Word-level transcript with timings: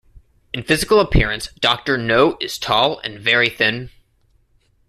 In 0.51 0.63
physical 0.63 0.99
appearance 0.99 1.49
Doctor 1.59 1.95
No 1.95 2.35
is 2.41 2.57
tall 2.57 2.97
and 3.03 3.19
very 3.19 3.49
thin. 3.49 3.91